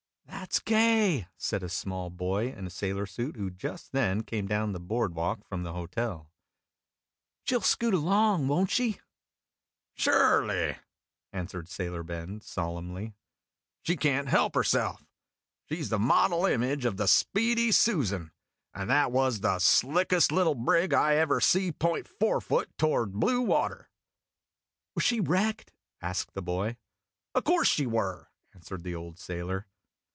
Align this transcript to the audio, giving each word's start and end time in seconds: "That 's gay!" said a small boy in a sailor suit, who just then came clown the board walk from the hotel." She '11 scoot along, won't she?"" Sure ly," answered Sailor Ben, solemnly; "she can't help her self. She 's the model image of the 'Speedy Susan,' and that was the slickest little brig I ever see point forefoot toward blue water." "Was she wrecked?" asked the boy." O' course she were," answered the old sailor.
"That 0.27 0.53
's 0.55 0.59
gay!" 0.59 1.27
said 1.37 1.63
a 1.63 1.69
small 1.69 2.09
boy 2.09 2.51
in 2.51 2.67
a 2.67 2.69
sailor 2.69 3.05
suit, 3.05 3.37
who 3.37 3.49
just 3.51 3.93
then 3.93 4.21
came 4.23 4.47
clown 4.49 4.73
the 4.73 4.81
board 4.81 5.15
walk 5.15 5.47
from 5.47 5.63
the 5.63 5.71
hotel." 5.71 6.29
She 7.45 7.55
'11 7.55 7.65
scoot 7.65 7.93
along, 7.93 8.47
won't 8.49 8.69
she?"" 8.69 8.99
Sure 10.03 10.45
ly," 10.45 10.79
answered 11.31 11.69
Sailor 11.69 12.03
Ben, 12.03 12.41
solemnly; 12.41 13.13
"she 13.83 13.95
can't 13.95 14.27
help 14.27 14.55
her 14.55 14.63
self. 14.63 15.05
She 15.69 15.81
's 15.83 15.87
the 15.89 15.99
model 15.99 16.45
image 16.45 16.83
of 16.83 16.97
the 16.97 17.07
'Speedy 17.07 17.71
Susan,' 17.71 18.31
and 18.73 18.89
that 18.89 19.11
was 19.13 19.39
the 19.39 19.57
slickest 19.59 20.33
little 20.33 20.55
brig 20.55 20.93
I 20.93 21.15
ever 21.15 21.39
see 21.39 21.71
point 21.71 22.09
forefoot 22.09 22.67
toward 22.77 23.13
blue 23.13 23.39
water." 23.41 23.89
"Was 24.95 25.05
she 25.05 25.21
wrecked?" 25.21 25.71
asked 26.01 26.33
the 26.33 26.41
boy." 26.41 26.75
O' 27.35 27.41
course 27.41 27.69
she 27.69 27.85
were," 27.85 28.31
answered 28.53 28.83
the 28.83 28.95
old 28.95 29.17
sailor. 29.17 29.67